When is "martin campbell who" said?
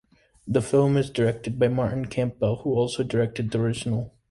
1.67-2.71